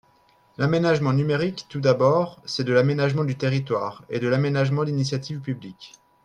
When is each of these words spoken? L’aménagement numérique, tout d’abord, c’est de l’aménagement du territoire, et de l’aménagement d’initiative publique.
L’aménagement 0.57 1.13
numérique, 1.13 1.67
tout 1.69 1.79
d’abord, 1.79 2.41
c’est 2.45 2.63
de 2.63 2.73
l’aménagement 2.73 3.23
du 3.23 3.37
territoire, 3.37 4.03
et 4.09 4.19
de 4.19 4.27
l’aménagement 4.27 4.83
d’initiative 4.83 5.39
publique. 5.41 5.93